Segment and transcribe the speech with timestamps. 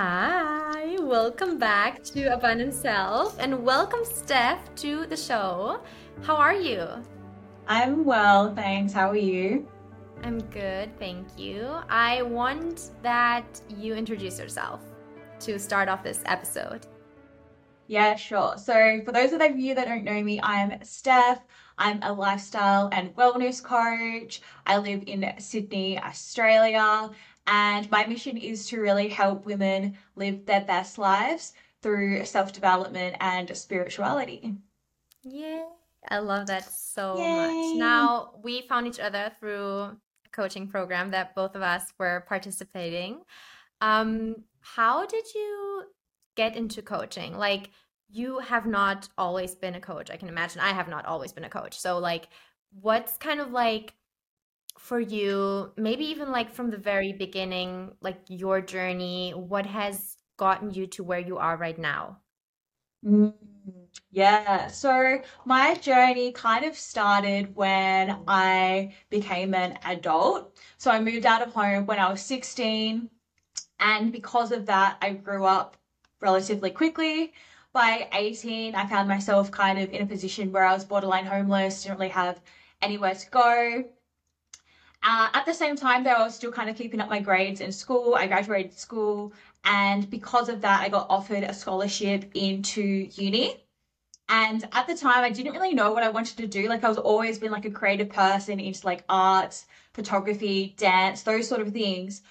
[0.00, 5.80] Hi, welcome back to Abundant Self and welcome Steph to the show.
[6.22, 6.86] How are you?
[7.66, 8.92] I'm well, thanks.
[8.92, 9.66] How are you?
[10.22, 11.66] I'm good, thank you.
[11.88, 14.82] I want that you introduce yourself
[15.40, 16.86] to start off this episode.
[17.88, 18.56] Yeah, sure.
[18.56, 21.40] So, for those of you that don't know me, I'm Steph.
[21.76, 24.42] I'm a lifestyle and wellness coach.
[24.64, 27.10] I live in Sydney, Australia,
[27.48, 33.16] and my mission is to really help women live their best lives through self development
[33.20, 34.54] and spirituality.
[35.22, 35.64] Yeah,
[36.08, 37.34] I love that so Yay.
[37.34, 37.78] much.
[37.78, 39.96] Now, we found each other through a
[40.32, 43.22] coaching program that both of us were participating.
[43.80, 45.84] Um, how did you
[46.36, 47.36] get into coaching?
[47.36, 47.70] Like,
[48.10, 50.10] you have not always been a coach.
[50.10, 51.78] I can imagine I have not always been a coach.
[51.78, 52.28] So, like,
[52.80, 53.94] what's kind of like
[54.78, 60.72] for you, maybe even like from the very beginning, like your journey, what has gotten
[60.72, 62.20] you to where you are right now?
[63.04, 63.34] Mm,
[64.10, 70.56] yeah, so my journey kind of started when I became an adult.
[70.78, 73.10] So I moved out of home when I was 16,
[73.80, 75.76] and because of that, I grew up
[76.20, 77.32] relatively quickly.
[77.72, 81.82] By 18, I found myself kind of in a position where I was borderline homeless,
[81.82, 82.40] didn't really have
[82.82, 83.84] anywhere to go.
[85.02, 87.60] Uh, at the same time, though, I was still kind of keeping up my grades
[87.60, 88.14] in school.
[88.16, 89.32] I graduated school,
[89.64, 93.64] and because of that, I got offered a scholarship into uni.
[94.28, 96.68] And at the time, I didn't really know what I wanted to do.
[96.68, 101.48] Like, I was always been like a creative person into like art, photography, dance, those
[101.48, 102.22] sort of things.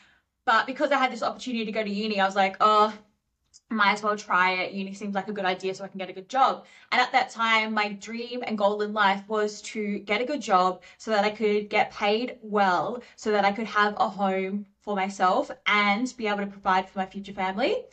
[0.46, 2.94] But because I had this opportunity to go to uni, I was like, oh,
[3.70, 4.72] might as well try it.
[4.74, 6.66] Uni seems like a good idea so I can get a good job.
[6.92, 10.42] And at that time, my dream and goal in life was to get a good
[10.42, 14.66] job so that I could get paid well, so that I could have a home
[14.82, 17.84] for myself and be able to provide for my future family.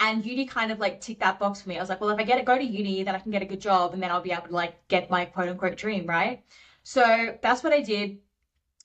[0.00, 1.76] And uni kind of like ticked that box for me.
[1.78, 3.42] I was like, well, if I get to go to uni, then I can get
[3.42, 6.06] a good job and then I'll be able to like get my quote unquote dream,
[6.06, 6.42] right?
[6.82, 8.18] So that's what I did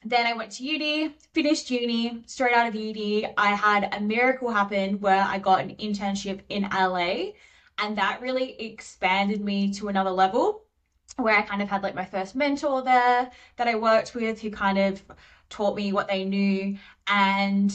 [0.03, 3.27] then I went to uni, finished uni, straight out of uni.
[3.37, 7.31] I had a miracle happen where I got an internship in LA,
[7.79, 10.63] and that really expanded me to another level
[11.17, 14.51] where I kind of had like my first mentor there that I worked with who
[14.51, 15.01] kind of
[15.49, 16.77] taught me what they knew.
[17.07, 17.73] And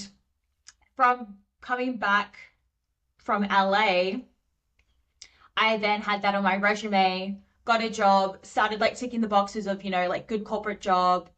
[0.97, 2.37] from coming back
[3.19, 4.13] from LA,
[5.57, 9.67] I then had that on my resume, got a job, started like ticking the boxes
[9.67, 11.29] of, you know, like good corporate job,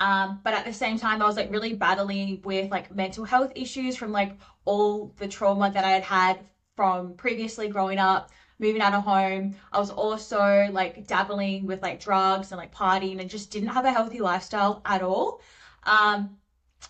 [0.00, 3.52] um, but at the same time, I was like really battling with like mental health
[3.56, 4.32] issues from like
[4.64, 6.38] all the trauma that I had had
[6.76, 9.56] from previously growing up, moving out of home.
[9.72, 13.84] I was also like dabbling with like drugs and like partying and just didn't have
[13.84, 15.40] a healthy lifestyle at all.
[15.82, 16.38] Um,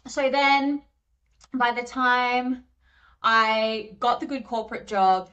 [0.07, 0.83] so then
[1.55, 2.65] by the time
[3.23, 5.31] I got the good corporate job,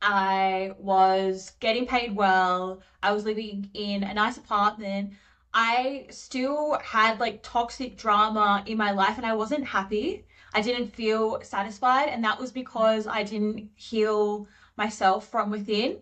[0.00, 2.82] I was getting paid well.
[3.02, 5.12] I was living in a nice apartment.
[5.54, 10.24] I still had like toxic drama in my life and I wasn't happy.
[10.54, 12.08] I didn't feel satisfied.
[12.08, 14.46] And that was because I didn't heal
[14.76, 15.98] myself from within.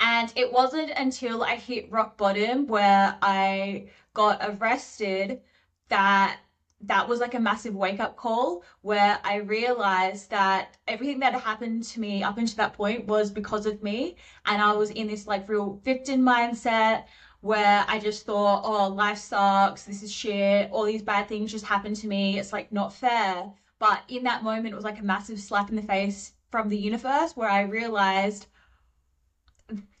[0.00, 5.40] And it wasn't until I hit rock bottom where I got arrested
[5.88, 6.38] that
[6.84, 11.84] that was like a massive wake up call where I realized that everything that happened
[11.84, 14.16] to me up until that point was because of me.
[14.46, 17.04] And I was in this like real victim mindset
[17.42, 21.66] where I just thought, oh, life sucks, this is shit, all these bad things just
[21.66, 23.52] happened to me, it's like not fair.
[23.80, 26.78] But in that moment, it was like a massive slap in the face from the
[26.78, 28.46] universe where I realized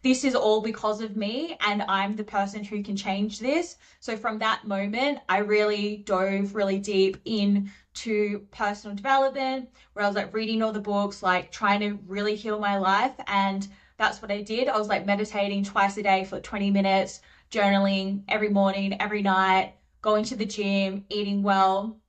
[0.02, 3.76] this is all because of me and I'm the person who can change this.
[3.98, 10.16] So from that moment, I really dove really deep into personal development where I was
[10.16, 13.14] like reading all the books, like trying to really heal my life.
[13.26, 13.66] And
[13.96, 14.68] that's what I did.
[14.68, 17.20] I was like meditating twice a day for 20 minutes,
[17.52, 22.00] journaling every morning, every night, going to the gym, eating well.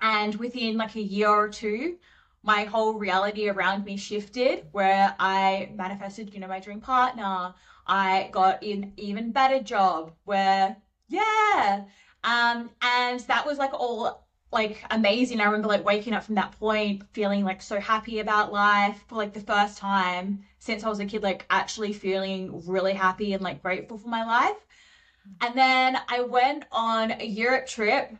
[0.00, 1.96] And within like a year or two,
[2.42, 7.54] my whole reality around me shifted where I manifested, you know, my dream partner.
[7.86, 10.76] I got an even better job where,
[11.08, 11.84] yeah.
[12.24, 15.40] Um, and that was like all like amazing.
[15.40, 19.16] I remember like waking up from that point feeling like so happy about life for
[19.16, 23.42] like the first time since I was a kid, like actually feeling really happy and
[23.42, 24.56] like grateful for my life.
[25.40, 28.16] And then I went on a Europe trip.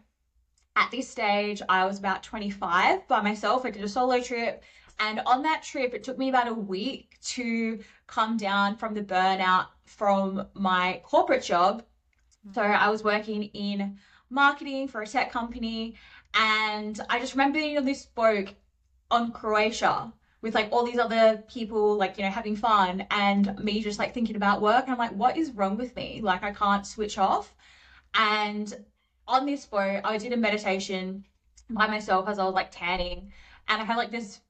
[0.77, 3.65] At this stage, I was about 25 by myself.
[3.65, 4.63] I did a solo trip.
[4.99, 9.03] And on that trip, it took me about a week to come down from the
[9.03, 11.83] burnout from my corporate job.
[12.47, 12.55] Mm-hmm.
[12.55, 13.99] So I was working in
[14.31, 15.97] marketing for a tech company.
[16.35, 18.51] And I just remember being on this boat
[19.11, 20.13] on Croatia
[20.47, 24.15] with like all these other people like you know having fun and me just like
[24.15, 27.19] thinking about work and I'm like what is wrong with me like I can't switch
[27.19, 27.53] off
[28.15, 28.73] and
[29.27, 31.25] on this boat I did a meditation
[31.69, 33.33] by myself as I was like tanning
[33.67, 34.41] and I had like this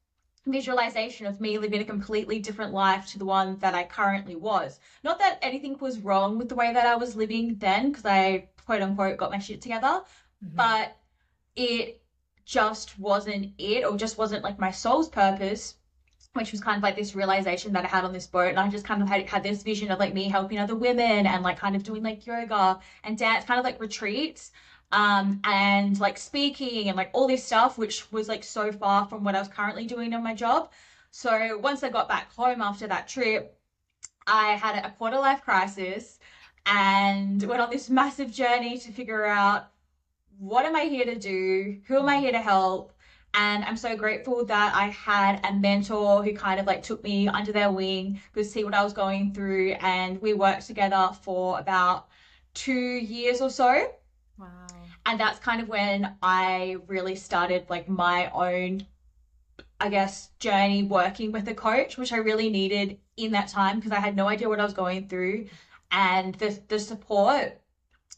[0.47, 4.79] visualization of me living a completely different life to the one that I currently was.
[5.03, 8.49] Not that anything was wrong with the way that I was living then, because I
[8.65, 10.03] quote unquote got my shit together,
[10.45, 10.57] mm-hmm.
[10.57, 10.97] but
[11.57, 12.03] it
[12.45, 15.75] just wasn't it, or just wasn't like my soul's purpose.
[16.37, 18.69] Which was kind of like this realization that I had on this boat, and I
[18.69, 21.59] just kind of had had this vision of like me helping other women and like
[21.59, 24.53] kind of doing like yoga and dance, kind of like retreats
[24.93, 29.25] um, and like speaking and like all this stuff, which was like so far from
[29.25, 30.71] what I was currently doing on my job.
[31.11, 33.59] So once I got back home after that trip,
[34.27, 36.19] I had a quarter life crisis
[36.67, 39.69] and went on this massive journey to figure out
[40.39, 41.81] what am I here to do?
[41.87, 42.93] Who am I here to help?
[43.37, 47.29] And I'm so grateful that I had a mentor who kind of like took me
[47.29, 49.73] under their wing, to see what I was going through.
[49.81, 52.09] And we worked together for about
[52.55, 53.93] two years or so.
[54.39, 54.67] Wow
[55.07, 58.85] and that's kind of when I really started like my own,
[59.81, 63.93] I guess, journey working with a coach, which I really needed in that time because
[63.93, 65.47] I had no idea what I was going through.
[65.93, 67.61] And the, the support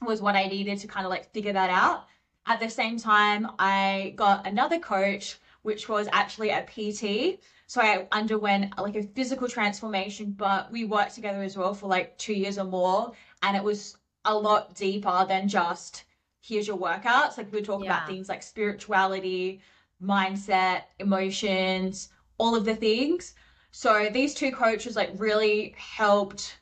[0.01, 2.07] was what I needed to kind of like figure that out.
[2.49, 7.41] At the same time, I got another coach, which was actually a PT.
[7.67, 12.17] So I underwent like a physical transformation, but we worked together as well for like
[12.17, 13.13] two years or more.
[13.43, 16.05] And it was a lot deeper than just
[16.41, 17.37] here's your workouts.
[17.37, 17.99] Like we talk yeah.
[17.99, 19.61] about things like spirituality,
[20.03, 22.09] mindset, emotions,
[22.39, 23.35] all of the things.
[23.73, 26.59] So these two coaches like really helped,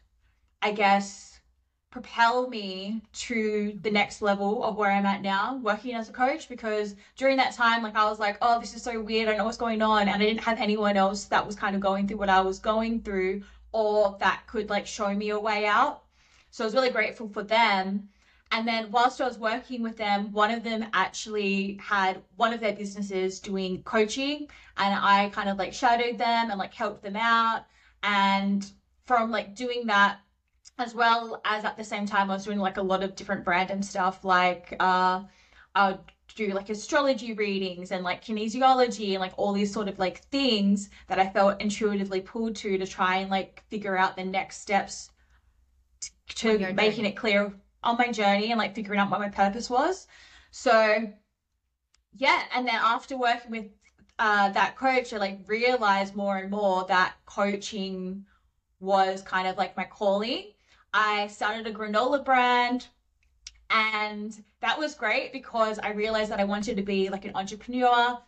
[0.62, 1.35] I guess,
[1.90, 6.48] propel me to the next level of where I'm at now, working as a coach.
[6.48, 9.28] Because during that time, like I was like, oh, this is so weird.
[9.28, 10.02] I don't know what's going on.
[10.02, 12.58] And I didn't have anyone else that was kind of going through what I was
[12.58, 13.42] going through
[13.72, 16.02] or that could like show me a way out.
[16.50, 18.08] So I was really grateful for them.
[18.52, 22.60] And then whilst I was working with them, one of them actually had one of
[22.60, 27.16] their businesses doing coaching and I kind of like shadowed them and like helped them
[27.16, 27.64] out.
[28.02, 28.64] And
[29.04, 30.20] from like doing that,
[30.78, 33.46] as well as at the same time, I was doing like a lot of different
[33.46, 35.22] random stuff like uh,
[35.74, 36.00] I would
[36.34, 40.90] do like astrology readings and like kinesiology and like all these sort of like things
[41.08, 45.10] that I felt intuitively pulled to to try and like figure out the next steps
[46.36, 49.70] to, to making it clear on my journey and like figuring out what my purpose
[49.70, 50.06] was.
[50.50, 51.12] So
[52.14, 53.66] yeah, and then after working with
[54.18, 58.26] uh, that coach, I like realized more and more that coaching
[58.80, 60.52] was kind of like my calling.
[60.98, 62.86] I started a granola brand
[63.68, 68.18] and that was great because I realized that I wanted to be like an entrepreneur.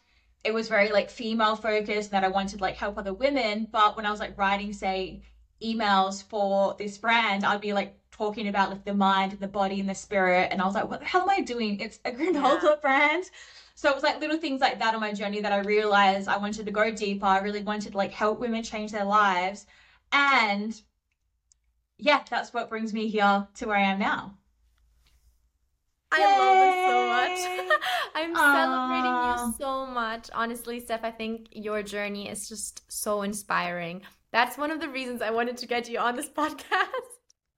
[0.45, 3.69] It was very like female focused that I wanted like help other women.
[3.73, 5.23] But when I was like writing, say,
[5.65, 9.81] emails for this brand, I'd be like talking about like the mind and the body
[9.81, 10.49] and the spirit.
[10.53, 11.81] And I was like, what the hell am I doing?
[11.81, 12.75] It's a granola yeah.
[12.83, 13.25] brand.
[13.77, 16.37] So it was like little things like that on my journey that I realized I
[16.37, 17.25] wanted to go deeper.
[17.25, 19.65] I really wanted to like help women change their lives.
[20.13, 20.79] And
[21.99, 24.35] yeah, that's what brings me here to where I am now.
[26.11, 26.39] I Yay!
[26.39, 27.81] love it so much.
[28.15, 28.55] I'm Aww.
[28.55, 30.31] celebrating you so much.
[30.33, 34.03] Honestly, Steph, I think your journey is just so inspiring.
[34.33, 37.09] That's one of the reasons I wanted to get you on this podcast.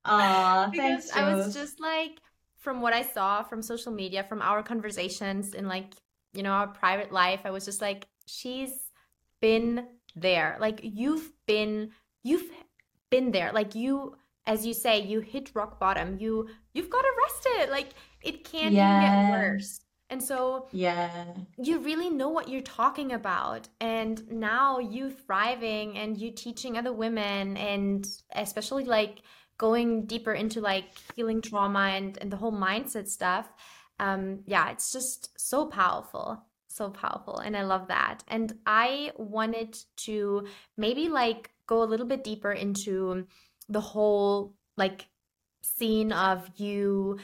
[0.04, 2.18] Aw, because thanks, I was just like,
[2.58, 5.94] from what I saw from social media, from our conversations in like,
[6.32, 8.70] you know, our private life, I was just like, she's
[9.40, 10.56] been there.
[10.60, 11.90] Like you've been,
[12.22, 12.50] you've
[13.10, 13.52] been there.
[13.52, 14.16] Like you,
[14.46, 16.18] as you say, you hit rock bottom.
[16.18, 17.70] You, you've got arrested.
[17.70, 17.90] Like
[18.22, 19.30] it can't yeah.
[19.30, 19.80] get worse.
[20.08, 21.08] And so, yeah,
[21.56, 23.68] you really know what you're talking about.
[23.80, 28.04] And now you thriving and you teaching other women, and
[28.34, 29.22] especially like
[29.60, 33.52] going deeper into like healing trauma and, and the whole mindset stuff
[34.00, 39.76] um yeah it's just so powerful so powerful and i love that and i wanted
[39.96, 40.46] to
[40.78, 43.26] maybe like go a little bit deeper into
[43.70, 45.08] the whole like
[45.62, 47.18] scene of you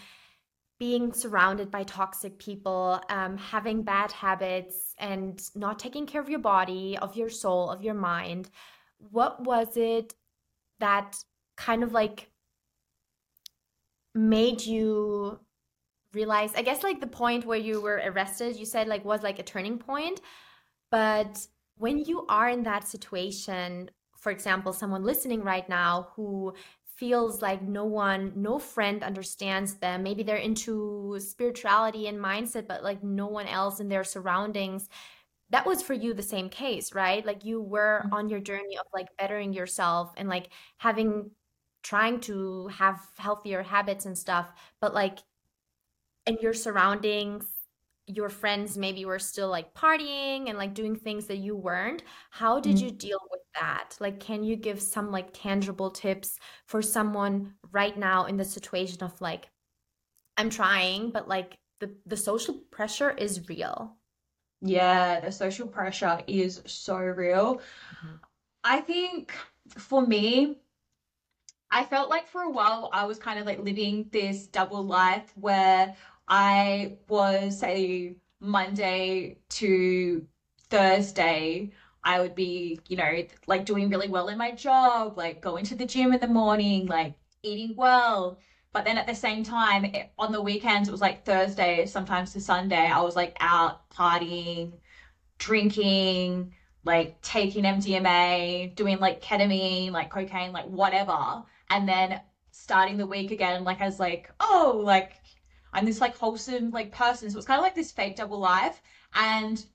[0.79, 6.39] being surrounded by toxic people, um, having bad habits, and not taking care of your
[6.39, 8.51] body, of your soul, of your mind.
[8.99, 10.15] What was it
[10.81, 11.17] that
[11.57, 12.31] kind of like
[14.15, 15.39] made you
[16.13, 19.39] realize i guess like the point where you were arrested you said like was like
[19.39, 20.21] a turning point
[20.91, 23.91] but when you are in that situation
[24.27, 26.53] for example someone listening right now who
[26.97, 32.83] feels like no one no friend understands them maybe they're into spirituality and mindset but
[32.83, 34.89] like no one else in their surroundings
[35.51, 37.25] that was for you the same case, right?
[37.25, 38.11] Like you were Mm.
[38.13, 41.31] on your journey of like bettering yourself and like having
[41.83, 44.49] trying to have healthier habits and stuff,
[44.81, 45.21] but like
[46.27, 47.47] in your surroundings,
[48.07, 52.03] your friends maybe were still like partying and like doing things that you weren't.
[52.31, 52.99] How did you Mm.
[52.99, 53.97] deal with that?
[54.01, 59.03] Like, can you give some like tangible tips for someone right now in the situation
[59.03, 59.49] of like,
[60.37, 63.97] I'm trying, but like the the social pressure is real.
[64.61, 67.61] Yeah, the social pressure is so real.
[67.93, 68.21] Mhm.
[68.65, 69.33] I think
[69.79, 70.59] for me,
[71.71, 75.33] I felt like for a while I was kind of like living this double life
[75.37, 75.97] where
[76.29, 80.27] I was, say, Monday to
[80.71, 81.73] Thursday,
[82.07, 85.75] I would be, you know, like doing really well in my job, like going to
[85.75, 88.39] the gym in the morning, like eating well.
[88.73, 92.33] But then at the same time, it, on the weekends, it was like Thursday, sometimes
[92.33, 94.75] to Sunday, I was like out partying,
[95.39, 101.43] drinking, like taking MDMA, doing like ketamine, like cocaine, like whatever.
[101.71, 102.21] And then
[102.53, 105.15] starting the week again, like as like, oh, like
[105.73, 107.31] I'm this like wholesome like person.
[107.31, 108.81] So it's kind of like this fake double life.
[109.15, 109.67] And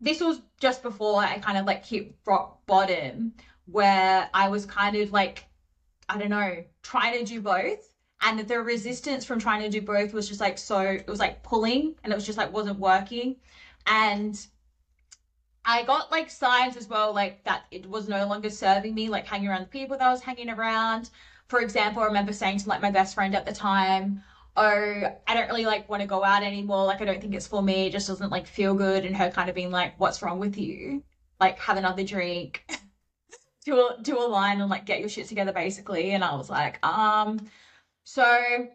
[0.00, 3.32] this was just before I kind of like hit rock bottom,
[3.66, 5.46] where I was kind of like,
[6.08, 7.92] I don't know, trying to do both.
[8.22, 11.42] And the resistance from trying to do both was just like so, it was like
[11.42, 13.36] pulling and it was just like wasn't working.
[13.86, 14.38] And
[15.64, 19.26] I got like signs as well, like that it was no longer serving me, like
[19.26, 21.10] hanging around the people that I was hanging around.
[21.48, 24.22] For example, I remember saying to like my best friend at the time,
[24.56, 24.62] Oh,
[25.26, 26.84] I don't really like want to go out anymore.
[26.84, 27.86] Like I don't think it's for me.
[27.86, 29.04] It just doesn't like feel good.
[29.04, 31.02] And her kind of being like, What's wrong with you?
[31.40, 32.64] Like have another drink,
[33.64, 36.12] do a do a line and like get your shit together basically.
[36.12, 37.48] And I was like, um,
[38.04, 38.68] so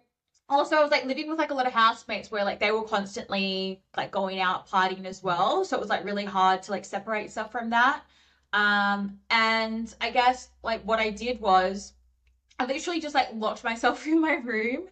[0.50, 2.84] also I was like living with like a lot of housemates where like they were
[2.84, 5.64] constantly like going out partying as well.
[5.66, 8.04] So it was like really hard to like separate stuff from that.
[8.54, 11.94] Um, and I guess like what I did was
[12.60, 14.90] I literally just like locked myself in my room.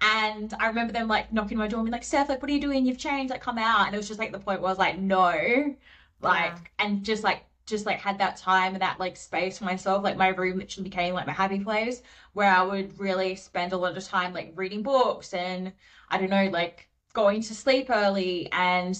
[0.00, 2.50] And I remember them like knocking on my door and being like, Steph, like, what
[2.50, 2.84] are you doing?
[2.84, 3.86] You've changed, like, come out.
[3.86, 5.74] And it was just like the point where I was like, no,
[6.20, 6.58] like, Yeah.
[6.78, 10.04] and just like, just like had that time and that like space for myself.
[10.04, 12.02] Like, my room literally became like my happy place
[12.34, 15.72] where I would really spend a lot of time like reading books and
[16.08, 18.96] I don't know, like going to sleep early and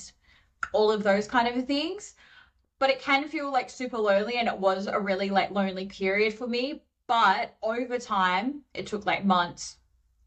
[0.73, 2.15] all of those kind of things.
[2.79, 6.35] But it can feel like super lonely and it was a really like lonely period
[6.35, 6.83] for me.
[7.07, 9.77] But over time, it took like months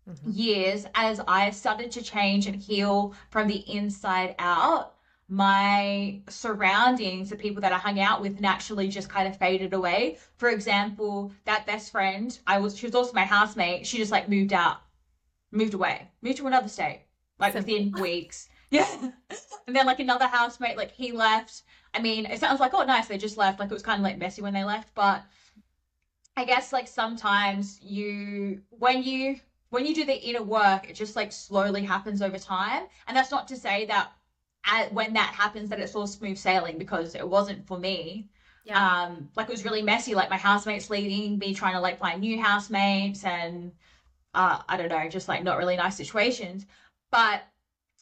[0.10, 0.36] Mhm.
[0.36, 4.96] years as I started to change and heal from the inside out,
[5.28, 10.18] my surroundings, the people that I hung out with naturally just kind of faded away.
[10.38, 14.28] For example, that best friend, I was she was also my housemate, she just like
[14.28, 14.78] moved out,
[15.52, 17.06] moved away, moved to another state,
[17.38, 17.74] like Simple.
[17.74, 18.50] within weeks.
[18.72, 19.12] Yeah.
[19.68, 21.62] And then like another housemate, like he left.
[21.94, 23.60] I mean, it sounds like, oh nice, they just left.
[23.60, 25.24] Like it was kind of like messy when they left, but
[26.36, 29.40] I guess like sometimes you when you
[29.70, 32.84] when you do the inner work, it just like slowly happens over time.
[33.08, 34.12] And that's not to say that
[34.66, 38.30] at, when that happens that it's all smooth sailing because it wasn't for me.
[38.66, 39.04] Yeah.
[39.04, 40.16] Um, like it was really messy.
[40.16, 43.72] Like my housemates leaving, me trying to like find new housemates, and
[44.34, 46.66] uh, I don't know, just like not really nice situations.
[47.12, 47.44] But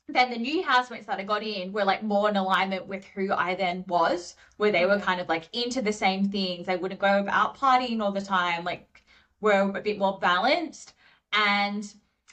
[0.09, 3.31] then the new housemates that I got in were like more in alignment with who
[3.33, 6.65] I then was, where they were kind of like into the same things.
[6.65, 9.03] They wouldn't go out partying all the time, like
[9.41, 10.93] were a bit more balanced.
[11.37, 11.85] And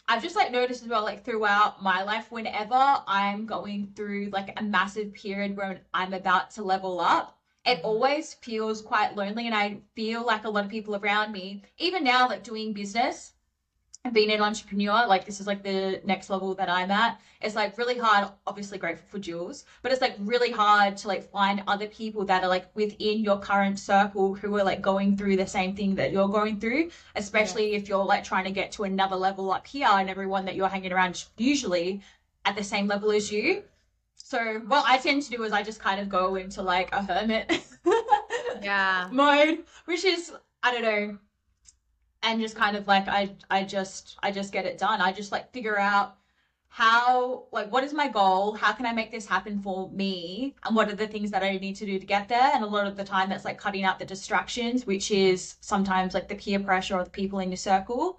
[0.09, 4.59] I've just like noticed as well, like throughout my life, whenever I'm going through like
[4.59, 7.85] a massive period where I'm about to level up, it Mhm.
[7.85, 9.47] always feels quite lonely.
[9.47, 13.34] And I feel like a lot of people around me, even now, like doing business
[14.13, 17.19] being an entrepreneur, like this is like the next level that I'm at.
[17.41, 21.31] It's like really hard, obviously grateful for Jules, but it's like really hard to like
[21.31, 25.37] find other people that are like within your current circle who are like going through
[25.37, 26.91] the same thing that you're going through, Yeah.
[27.17, 30.55] especially if you're like trying to get to another level up here and everyone that
[30.55, 32.03] you're hanging around usually
[32.45, 33.63] at the same level as you.
[34.17, 37.03] So what I tend to do is I just kind of go into like a
[37.03, 37.51] hermit
[38.63, 39.09] Yeah.
[39.11, 40.31] mode, which is
[40.63, 41.19] I don't know,
[42.25, 45.01] and just kind of like I I just I just get it done.
[45.01, 46.17] I just like figure out
[46.69, 48.55] how like what is my goal?
[48.55, 50.57] How can I make this happen for me?
[50.65, 52.51] And what are the things that I need to do to get there?
[52.55, 56.15] And a lot of the time that's like cutting out the distractions, which is sometimes
[56.15, 58.19] like the peer pressure or the people in your circle.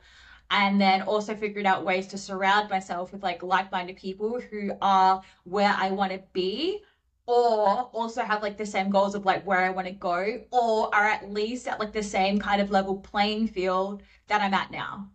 [0.51, 5.21] And then also figuring out ways to surround myself with like like-minded people who are
[5.43, 6.83] where I want to be
[7.27, 10.93] or also have like the same goals of like where I want to go, or
[10.93, 14.71] are at least at like the same kind of level playing field that I'm at
[14.71, 15.09] now.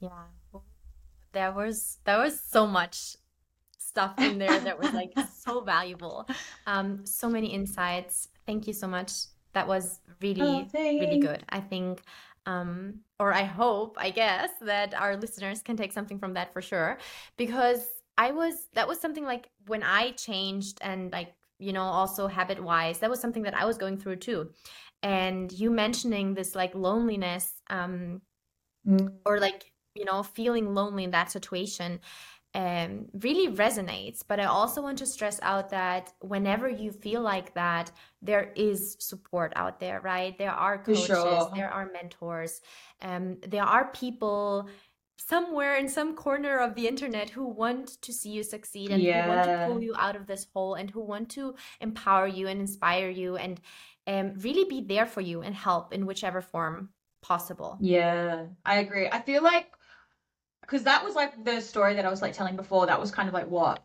[0.00, 0.10] Yeah.
[1.32, 3.16] There was there was so much
[3.78, 6.28] stuff in there that was like so valuable.
[6.66, 8.28] Um, so many insights.
[8.46, 9.12] Thank you so much.
[9.52, 11.42] That was really, oh, really good.
[11.48, 12.02] I think
[12.46, 16.62] um, or I hope, I guess, that our listeners can take something from that for
[16.62, 16.98] sure.
[17.36, 17.84] Because
[18.18, 22.62] I was, that was something like when I changed and like, you know, also habit
[22.62, 24.50] wise, that was something that I was going through too.
[25.02, 28.22] And you mentioning this like loneliness, um,
[28.86, 29.12] mm.
[29.24, 32.00] or like, you know, feeling lonely in that situation
[32.56, 34.22] um, really resonates.
[34.26, 37.92] But I also want to stress out that whenever you feel like that,
[38.22, 40.36] there is support out there, right?
[40.38, 41.50] There are coaches, sure.
[41.54, 42.62] there are mentors,
[43.02, 44.68] um, there are people
[45.16, 49.22] somewhere in some corner of the internet who want to see you succeed and yeah.
[49.22, 52.46] who want to pull you out of this hole and who want to empower you
[52.48, 53.60] and inspire you and
[54.06, 56.90] um, really be there for you and help in whichever form
[57.22, 57.76] possible.
[57.80, 59.08] Yeah, I agree.
[59.10, 59.66] I feel like
[60.60, 62.86] because that was like the story that I was like telling before.
[62.86, 63.84] That was kind of like what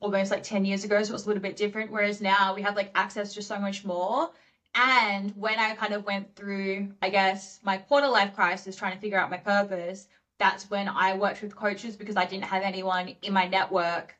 [0.00, 1.90] almost like 10 years ago, so it was a little bit different.
[1.90, 4.30] Whereas now we have like access to so much more.
[4.74, 9.00] And when I kind of went through, I guess, my quarter life crisis, trying to
[9.00, 13.14] figure out my purpose, that's when I worked with coaches because I didn't have anyone
[13.22, 14.16] in my network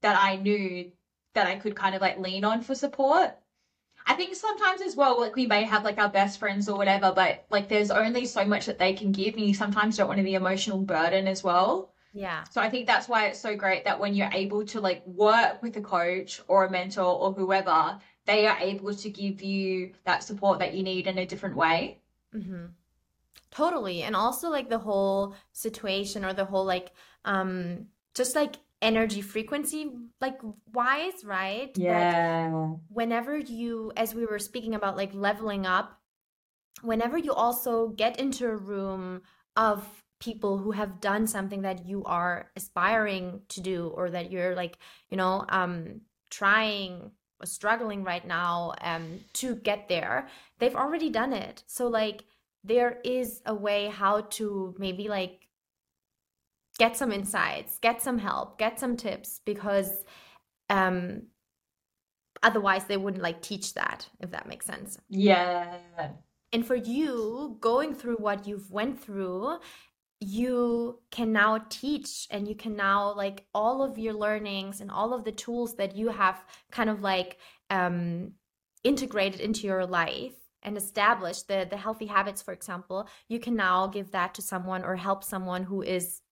[0.00, 0.90] that I knew
[1.34, 3.34] that I could kind of like lean on for support.
[4.04, 7.12] I think sometimes as well, like we may have like our best friends or whatever,
[7.14, 10.18] but like there's only so much that they can give, and you sometimes don't want
[10.18, 11.92] to be emotional burden as well.
[12.12, 12.44] Yeah.
[12.50, 15.62] So I think that's why it's so great that when you're able to like work
[15.62, 20.22] with a coach or a mentor or whoever, they are able to give you that
[20.22, 22.00] support that you need in a different way.
[22.34, 22.66] Mm-hmm.
[23.52, 24.02] Totally.
[24.02, 26.92] And also like the whole situation or the whole like
[27.24, 30.38] um just like energy frequency like
[30.74, 36.00] wise right yeah that whenever you as we were speaking about like leveling up
[36.82, 39.22] whenever you also get into a room
[39.56, 39.86] of
[40.18, 44.76] people who have done something that you are aspiring to do or that you're like
[45.10, 50.26] you know um trying or struggling right now um to get there
[50.58, 52.24] they've already done it so like
[52.64, 55.48] there is a way how to maybe like
[56.78, 60.04] get some insights, get some help, get some tips because
[60.70, 61.22] um
[62.42, 64.98] otherwise they wouldn't like teach that if that makes sense.
[65.08, 65.78] Yeah.
[66.52, 69.58] And for you going through what you've went through,
[70.20, 75.14] you can now teach and you can now like all of your learnings and all
[75.14, 77.38] of the tools that you have kind of like
[77.70, 78.32] um
[78.84, 83.86] integrated into your life and establish the the healthy habits for example you can now
[83.86, 86.22] give that to someone or help someone who is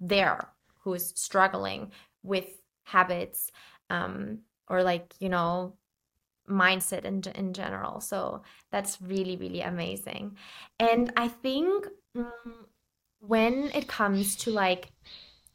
[0.00, 0.48] there
[0.80, 2.46] who is struggling with
[2.84, 3.50] habits
[3.90, 5.74] um, or like you know
[6.48, 8.00] mindset in, in general.
[8.00, 10.36] So that's really really amazing.
[10.78, 12.66] And i think um,
[13.20, 14.90] when it comes to like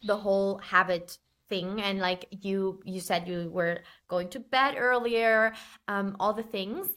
[0.04, 1.17] the whole habit
[1.50, 5.54] thing and like you you said you were going to bed earlier
[5.88, 6.89] um all the things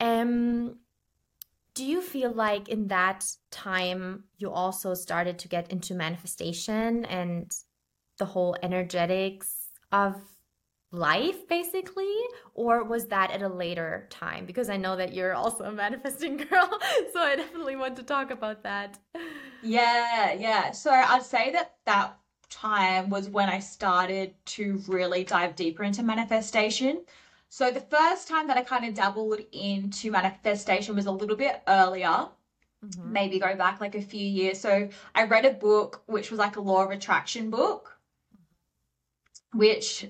[0.00, 0.76] um
[1.74, 7.52] do you feel like in that time you also started to get into manifestation and
[8.18, 10.16] the whole energetics of
[10.90, 12.16] life basically?
[12.54, 14.44] Or was that at a later time?
[14.44, 16.68] Because i know that you're also a manifesting girl
[17.12, 18.98] so i definitely want to talk about that.
[19.62, 20.72] Yeah yeah.
[20.72, 22.18] So i'd say that that
[22.50, 27.04] time was when i started to really dive deeper into manifestation
[27.48, 31.62] so the first time that I kind of dabbled into manifestation was a little bit
[31.66, 32.28] earlier.
[32.84, 33.12] Mm-hmm.
[33.12, 34.60] Maybe go back like a few years.
[34.60, 37.98] So I read a book which was like a law of attraction book,
[39.52, 40.06] which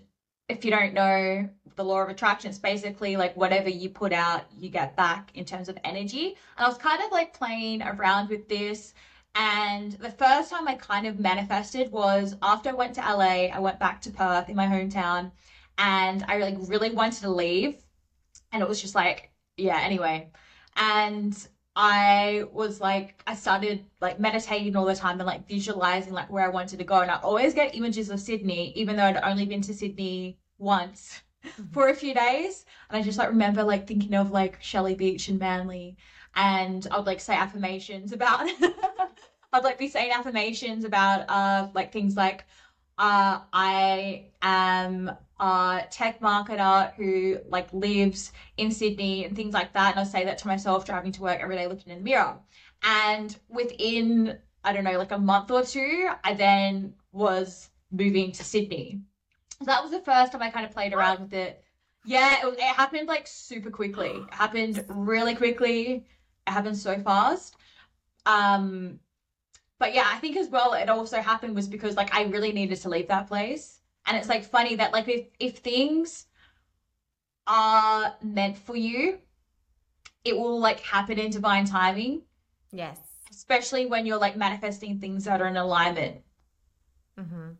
[0.48, 4.44] if you don't know the law of attraction, it's basically like whatever you put out,
[4.58, 6.36] you get back in terms of energy.
[6.56, 8.94] And I was kind of like playing around with this.
[9.34, 13.60] And the first time I kind of manifested was after I went to LA, I
[13.60, 15.30] went back to Perth in my hometown
[15.78, 17.76] and I like really wanted to leave.
[18.52, 20.30] And it was just like, yeah, anyway.
[20.76, 26.30] And I was like, I started like meditating all the time and like visualizing like
[26.30, 27.00] where I wanted to go.
[27.00, 31.20] And I always get images of Sydney, even though I'd only been to Sydney once
[31.44, 31.72] mm-hmm.
[31.72, 32.64] for a few days.
[32.90, 35.96] And I just like remember like thinking of like Shelley Beach and Manly.
[36.34, 38.48] And I would like say affirmations about
[39.52, 42.44] I'd like be saying affirmations about uh like things like
[42.98, 49.92] uh I am uh, tech marketer who like lives in Sydney and things like that.
[49.92, 52.36] And I say that to myself driving to work every day looking in the mirror.
[52.82, 58.44] And within, I don't know, like a month or two, I then was moving to
[58.44, 59.00] Sydney.
[59.60, 61.64] So that was the first time I kind of played around with it.
[62.04, 64.10] Yeah, it, it happened like super quickly.
[64.10, 66.06] It happened really quickly.
[66.46, 67.56] It happened so fast.
[68.24, 69.00] Um,
[69.78, 72.80] but yeah, I think as well it also happened was because like I really needed
[72.82, 73.77] to leave that place.
[74.08, 76.26] And it's like funny that like if if things
[77.46, 79.18] are meant for you,
[80.24, 82.22] it will like happen in divine timing.
[82.72, 82.98] Yes.
[83.30, 86.22] Especially when you're like manifesting things that are in alignment.
[87.20, 87.50] Mm-hmm.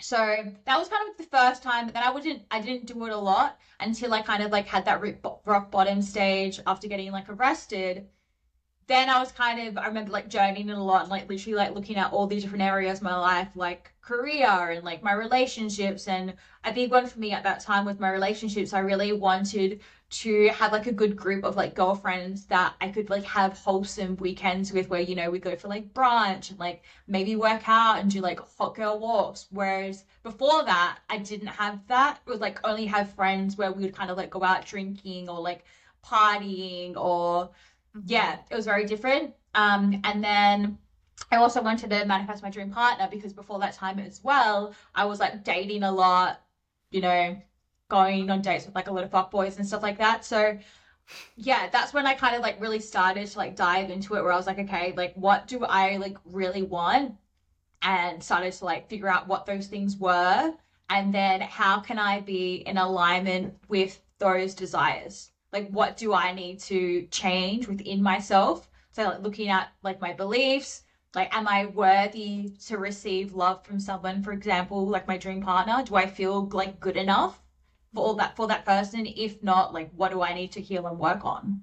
[0.00, 0.16] So
[0.64, 3.12] that was kind of the first time, but then I wouldn't I didn't do it
[3.12, 5.02] a lot until I kind of like had that
[5.44, 8.08] rock bottom stage after getting like arrested
[8.90, 11.74] then I was kind of I remember like journeying a lot and like literally like
[11.74, 16.08] looking at all these different areas of my life, like career and like my relationships.
[16.08, 19.80] And a big one for me at that time with my relationships, I really wanted
[20.10, 24.16] to have like a good group of like girlfriends that I could like have wholesome
[24.16, 28.00] weekends with where, you know, we go for like brunch and like maybe work out
[28.00, 29.46] and do like hot girl walks.
[29.50, 32.18] Whereas before that, I didn't have that.
[32.26, 35.28] It was like only have friends where we would kind of like go out drinking
[35.28, 35.64] or like
[36.04, 37.50] partying or.
[38.04, 39.34] Yeah, it was very different.
[39.54, 40.78] Um, and then
[41.32, 45.04] I also wanted to manifest my dream partner because before that time as well, I
[45.04, 46.40] was like dating a lot,
[46.90, 47.40] you know,
[47.88, 50.24] going on dates with like a lot of fuck boys and stuff like that.
[50.24, 50.58] So
[51.36, 54.32] yeah, that's when I kind of like really started to like dive into it where
[54.32, 57.16] I was like, okay, like what do I like really want?
[57.82, 60.54] And started to like figure out what those things were.
[60.90, 65.29] And then how can I be in alignment with those desires?
[65.52, 68.68] Like what do I need to change within myself?
[68.92, 70.82] So like looking at like my beliefs,
[71.14, 75.82] like am I worthy to receive love from someone, for example, like my dream partner?
[75.84, 77.40] Do I feel like good enough
[77.94, 79.06] for all that for that person?
[79.06, 81.62] If not, like what do I need to heal and work on?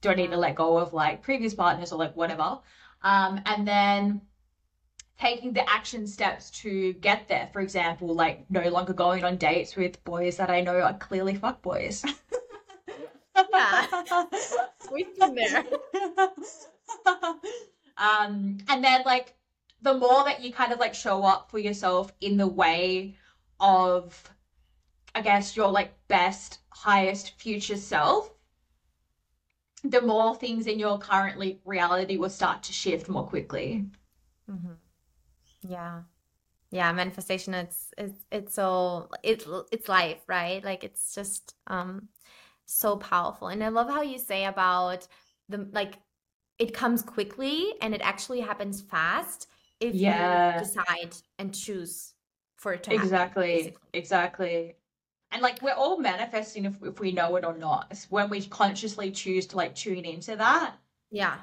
[0.00, 2.58] Do I need to let go of like previous partners or like whatever?
[3.02, 4.22] Um, and then
[5.18, 7.48] taking the action steps to get there.
[7.52, 11.34] For example, like no longer going on dates with boys that I know are clearly
[11.34, 12.04] fuck boys.
[13.52, 13.86] Yeah.
[14.92, 15.64] We've been there.
[17.96, 19.34] um, and then like
[19.82, 23.16] the more that you kind of like show up for yourself in the way
[23.60, 24.30] of
[25.14, 28.30] I guess your like best, highest future self,
[29.82, 33.86] the more things in your currently reality will start to shift more quickly.
[34.50, 34.72] Mm-hmm.
[35.68, 36.02] Yeah.
[36.70, 40.62] Yeah, manifestation it's it's it's so it's it's life, right?
[40.62, 42.08] Like it's just um
[42.66, 43.48] so powerful.
[43.48, 45.06] And I love how you say about
[45.48, 45.98] the like
[46.58, 49.48] it comes quickly and it actually happens fast
[49.80, 50.54] if yeah.
[50.54, 52.14] you decide and choose
[52.56, 53.62] for it to exactly.
[53.64, 54.76] happen, exactly.
[55.30, 57.88] And like we're all manifesting if, if we know it or not.
[57.90, 60.74] It's when we consciously choose to like tune into that.
[61.10, 61.36] Yeah.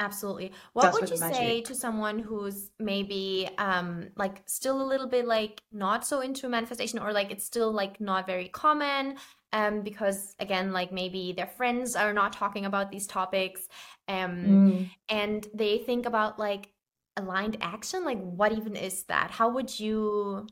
[0.00, 0.52] Absolutely.
[0.72, 5.26] What That's would you say to someone who's maybe um like still a little bit
[5.26, 9.16] like not so into manifestation or like it's still like not very common
[9.52, 13.68] um, because again, like maybe their friends are not talking about these topics,
[14.08, 14.90] um, mm.
[15.08, 16.70] and they think about like
[17.16, 18.04] aligned action.
[18.04, 19.30] Like, what even is that?
[19.30, 20.46] How would you?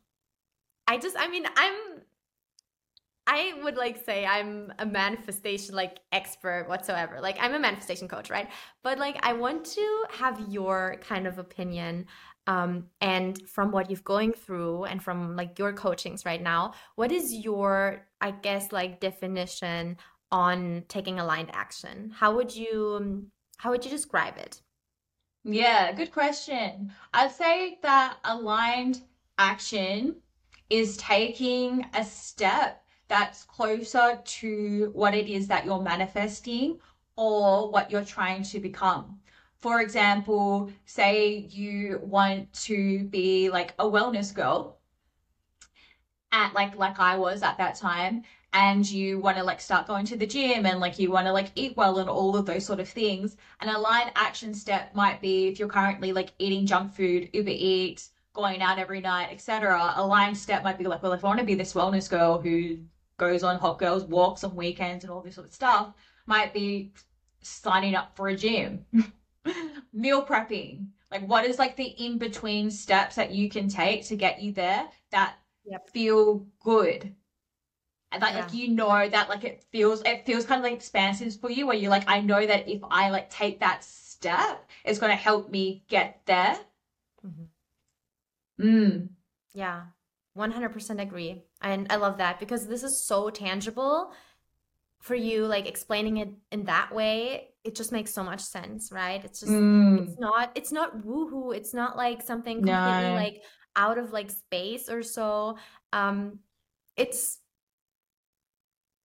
[0.86, 2.02] I just, I mean, I'm
[3.26, 7.20] I would like say I'm a manifestation like expert whatsoever.
[7.20, 8.48] Like I'm a manifestation coach, right?
[8.82, 12.06] But like I want to have your kind of opinion
[12.46, 17.12] um, and from what you've going through and from like your coachings right now, what
[17.12, 19.96] is your, I guess, like definition
[20.33, 22.12] on taking aligned action?
[22.14, 23.26] How would you,
[23.59, 24.61] how would you describe it?
[25.44, 26.92] Yeah, good question.
[27.14, 29.03] I'd say that aligned
[29.38, 30.16] action
[30.68, 36.79] is taking a step that's closer to what it is that you're manifesting
[37.16, 39.18] or what you're trying to become
[39.60, 44.78] for example, say you want to be like a wellness girl
[46.32, 50.04] at like like I was at that time and you want to like start going
[50.06, 52.64] to the gym and like you want to like eat well and all of those
[52.64, 56.92] sort of things an aligned action step might be if you're currently like eating junk
[56.92, 61.12] food uber eats going out every night etc A aligned step might be like well
[61.12, 62.78] if i want to be this wellness girl who
[63.18, 65.94] goes on hot girls walks on weekends and all this sort of stuff
[66.26, 66.92] might be
[67.42, 68.84] signing up for a gym
[69.92, 74.16] meal prepping like what is like the in between steps that you can take to
[74.16, 75.88] get you there that yep.
[75.90, 77.14] feel good
[78.12, 78.40] and like, yeah.
[78.40, 81.66] like you know that like it feels it feels kind of like expansive for you
[81.66, 85.16] where you're like i know that if i like take that step it's going to
[85.16, 86.59] help me get there
[87.26, 88.66] mm-hmm.
[88.66, 89.09] mm.
[89.53, 89.83] yeah
[90.37, 94.12] 100% agree and i love that because this is so tangible
[95.00, 99.24] for you like explaining it in that way it just makes so much sense right
[99.24, 100.06] it's just mm.
[100.06, 103.14] it's not it's not woohoo it's not like something completely no.
[103.14, 103.42] like
[103.76, 105.56] out of like space or so
[105.92, 106.38] um
[106.96, 107.38] it's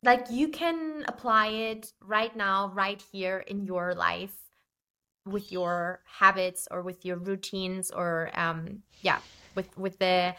[0.04, 4.36] like you can apply it right now right here in your life
[5.26, 9.20] with your habits or with your routines or um yeah
[9.56, 10.36] with with the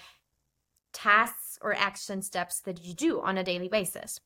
[0.92, 4.20] tasks or action steps that you do on a daily basis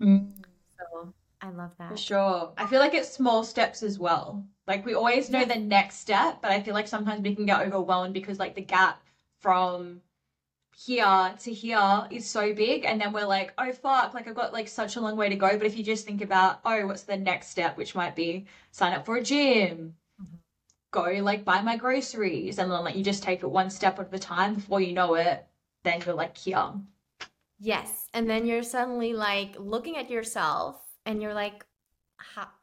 [0.00, 0.32] Mm.
[0.78, 1.90] so i love that.
[1.90, 2.52] For sure.
[2.56, 4.44] I feel like it's small steps as well.
[4.66, 7.60] Like we always know the next step, but I feel like sometimes we can get
[7.62, 9.02] overwhelmed because like the gap
[9.40, 10.00] from
[10.76, 14.52] here to here is so big and then we're like, oh fuck, like I've got
[14.52, 15.56] like such a long way to go.
[15.58, 18.92] But if you just think about, oh, what's the next step, which might be sign
[18.94, 20.38] up for a gym, Mhm.
[20.90, 24.14] go like buy my groceries, and then like you just take it one step at
[24.14, 25.46] a time before you know it,
[25.82, 26.72] then you're like here.
[27.58, 27.99] Yes.
[28.12, 31.64] And then you're suddenly like looking at yourself and you're like,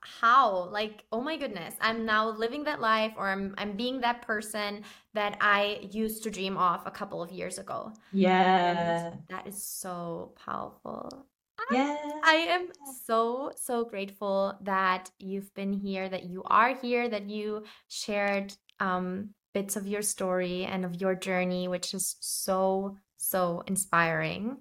[0.01, 0.69] how?
[0.71, 4.83] Like, oh my goodness, I'm now living that life or I'm I'm being that person
[5.13, 7.91] that I used to dream of a couple of years ago.
[8.13, 9.09] Yeah.
[9.09, 11.25] And that is so powerful.
[11.71, 11.97] Yeah.
[12.23, 12.67] I am
[13.03, 19.31] so, so grateful that you've been here, that you are here, that you shared um,
[19.53, 24.57] bits of your story and of your journey, which is so, so inspiring.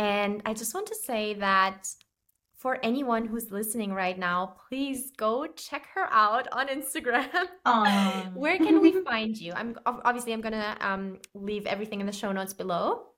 [0.00, 1.86] And I just want to say that
[2.54, 7.28] for anyone who's listening right now, please go check her out on Instagram.
[7.66, 9.52] Um, Where can we find you?
[9.54, 13.08] I'm obviously I'm gonna um, leave everything in the show notes below.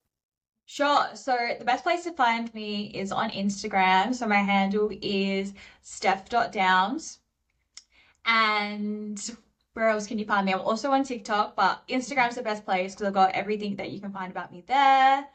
[0.66, 1.07] Sure.
[1.14, 4.12] So the best place to find me is on Instagram.
[4.12, 7.21] So my handle is steph.downs.
[8.27, 9.37] And
[9.75, 10.53] where else can you find me?
[10.53, 14.01] I'm also on TikTok, but Instagram's the best place because I've got everything that you
[14.01, 15.29] can find about me there.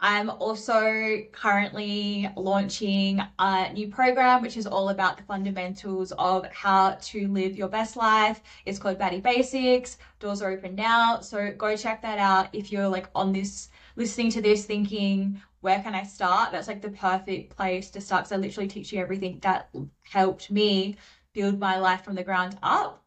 [0.00, 6.92] I'm also currently launching a new program, which is all about the fundamentals of how
[7.00, 8.40] to live your best life.
[8.64, 9.98] It's called Baddie Basics.
[10.20, 11.18] Doors are open now.
[11.20, 15.82] So go check that out if you're like on this, listening to this, thinking, where
[15.82, 16.52] can I start?
[16.52, 19.68] That's like the perfect place to start because I literally teach you everything that
[20.02, 20.96] helped me
[21.32, 23.02] build my life from the ground up.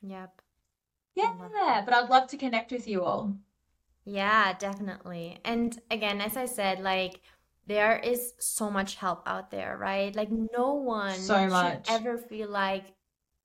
[0.00, 1.34] Yep.
[1.54, 3.34] Yeah, but I'd love to connect with you all.
[4.10, 5.38] Yeah, definitely.
[5.44, 7.20] And again, as I said, like
[7.66, 10.14] there is so much help out there, right?
[10.14, 11.88] Like no one So should much.
[11.88, 12.94] ever feel like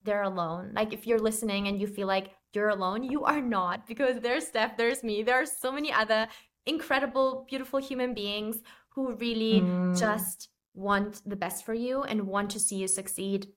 [0.03, 0.71] they're alone.
[0.73, 4.47] Like if you're listening and you feel like you're alone, you are not because there's
[4.47, 6.27] Steph, there's me, there are so many other
[6.65, 8.57] incredible, beautiful human beings
[8.89, 9.93] who really Mm.
[9.99, 13.47] just want the best for you and want to see you succeed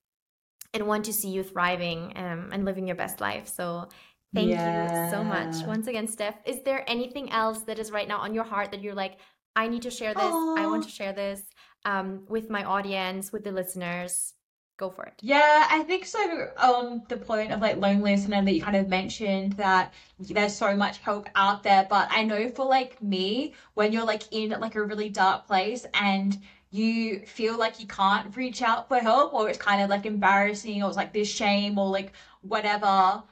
[0.74, 3.48] and want to see you thriving um, and living your best life.
[3.48, 3.88] So
[4.34, 5.64] thank you so much.
[5.66, 8.82] Once again, Steph, is there anything else that is right now on your heart that
[8.82, 9.18] you're like,
[9.56, 11.42] I need to share this, I want to share this
[11.84, 14.34] um, with my audience, with the listeners?
[14.76, 15.14] Go for it.
[15.22, 16.20] Yeah, I think so.
[16.62, 20.76] On the point of like loneliness, and that you kind of mentioned that there's so
[20.76, 21.84] much help out there.
[21.90, 25.84] But I know for like me, when you're like in like a really dark place
[25.94, 26.38] and
[26.70, 30.80] you feel like you can't reach out for help, or it's kind of like embarrassing,
[30.84, 32.12] or it's like this shame, or like
[32.42, 33.24] whatever.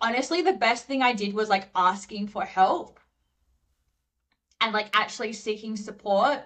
[0.00, 3.00] Honestly, the best thing I did was like asking for help
[4.60, 6.40] and like actually seeking support.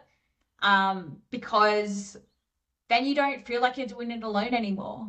[0.62, 2.16] Um, because
[2.88, 5.08] then you don't feel like you're doing it alone anymore.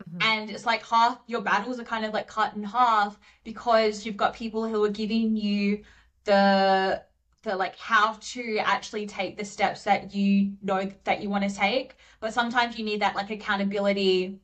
[0.00, 0.18] Mhm.
[0.20, 4.16] And it's like half your battles are kind of like cut in half because you've
[4.16, 5.84] got people who are giving you
[6.24, 7.02] the
[7.42, 11.54] the like how to actually take the steps that you know that you want to
[11.54, 11.96] take.
[12.20, 14.40] But sometimes you need that like accountability,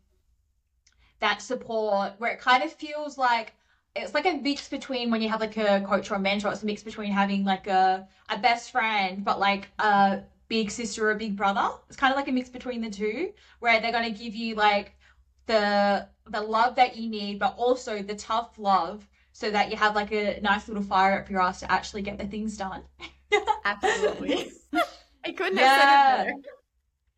[1.22, 3.54] that support where it kind of feels like
[3.94, 6.62] it's like a mix between when you have like a coach or a mentor, it's
[6.62, 11.12] a mix between having like a a best friend, but like a big sister or
[11.12, 11.70] a big brother.
[11.88, 14.56] It's kind of like a mix between the two, where they're going to give you
[14.56, 14.96] like
[15.46, 19.94] the the love that you need, but also the tough love, so that you have
[19.94, 22.82] like a nice little fire up your ass to actually get the things done.
[23.64, 24.50] Absolutely.
[25.24, 26.58] I couldn't have said it better.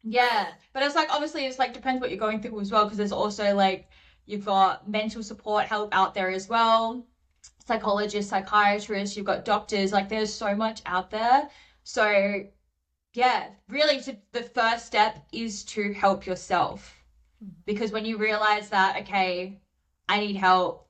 [0.06, 2.98] Yeah, but it's like obviously it's like depends what you're going through as well, because
[2.98, 3.88] there's also like
[4.26, 7.06] you've got mental support help out there as well,
[7.66, 11.48] psychologists, psychiatrists, you've got doctors, like there's so much out there.
[11.84, 12.44] So
[13.14, 17.02] yeah, really to, the first step is to help yourself.
[17.42, 17.50] Mhm.
[17.64, 19.60] Because when you realize that, okay,
[20.08, 20.88] I need help,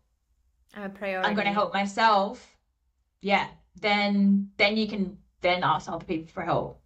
[0.75, 2.57] I'm a I'm going to help myself,
[3.21, 3.49] yeah,
[3.81, 6.81] then then you can then ask other people for help.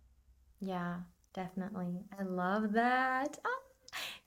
[0.60, 1.00] Yeah,
[1.38, 2.00] definitely.
[2.18, 3.38] I love that.
[3.44, 3.48] Ah.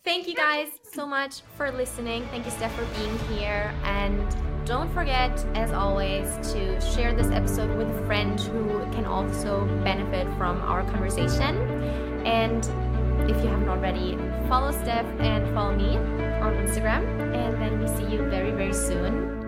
[0.03, 2.25] Thank you guys so much for listening.
[2.31, 3.73] Thank you, Steph, for being here.
[3.83, 4.25] And
[4.65, 10.25] don't forget, as always, to share this episode with a friend who can also benefit
[10.37, 11.53] from our conversation.
[12.25, 12.63] And
[13.29, 15.97] if you haven't already, follow Steph and follow me
[16.45, 17.03] on Instagram.
[17.35, 19.40] And then we see you very, very soon